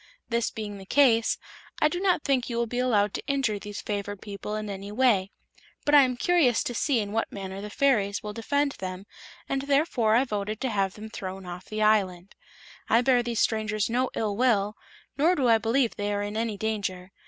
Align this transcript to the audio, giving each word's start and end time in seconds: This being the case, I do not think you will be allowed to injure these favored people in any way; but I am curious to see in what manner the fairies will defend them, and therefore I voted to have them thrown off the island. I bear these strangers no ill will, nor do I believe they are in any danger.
This 0.29 0.49
being 0.49 0.79
the 0.79 0.85
case, 0.87 1.37
I 1.79 1.87
do 1.87 1.99
not 1.99 2.23
think 2.23 2.49
you 2.49 2.57
will 2.57 2.65
be 2.65 2.79
allowed 2.79 3.13
to 3.13 3.23
injure 3.27 3.59
these 3.59 3.81
favored 3.83 4.19
people 4.19 4.55
in 4.55 4.67
any 4.67 4.91
way; 4.91 5.29
but 5.85 5.93
I 5.93 6.01
am 6.01 6.17
curious 6.17 6.63
to 6.63 6.73
see 6.73 6.99
in 6.99 7.11
what 7.11 7.31
manner 7.31 7.61
the 7.61 7.69
fairies 7.69 8.23
will 8.23 8.33
defend 8.33 8.71
them, 8.79 9.05
and 9.47 9.61
therefore 9.61 10.15
I 10.15 10.23
voted 10.23 10.59
to 10.61 10.71
have 10.71 10.95
them 10.95 11.11
thrown 11.11 11.45
off 11.45 11.65
the 11.65 11.83
island. 11.83 12.33
I 12.89 13.01
bear 13.01 13.21
these 13.21 13.41
strangers 13.41 13.91
no 13.91 14.09
ill 14.15 14.35
will, 14.35 14.75
nor 15.19 15.35
do 15.35 15.47
I 15.47 15.59
believe 15.59 15.95
they 15.95 16.11
are 16.11 16.23
in 16.23 16.35
any 16.35 16.57
danger. 16.57 17.11